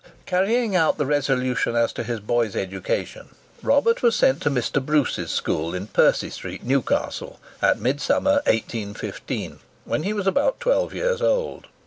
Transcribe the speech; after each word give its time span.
Carrying 0.25 0.75
out 0.75 0.97
the 0.97 1.05
resolution 1.05 1.75
as 1.75 1.93
to 1.93 2.01
his 2.01 2.19
boy's 2.19 2.55
education, 2.55 3.35
Robert 3.61 4.01
was 4.01 4.15
sent 4.15 4.41
to 4.41 4.49
Mr. 4.49 4.83
Bruce's 4.83 5.29
school 5.29 5.75
in 5.75 5.85
Percy 5.85 6.31
Street, 6.31 6.63
Newcastle, 6.63 7.39
at 7.61 7.77
Midsummer, 7.79 8.41
1815, 8.47 9.59
when 9.85 10.01
he 10.01 10.11
was 10.13 10.25
about 10.25 10.59
twelve 10.59 10.91
years 10.95 11.21
old. 11.21 11.67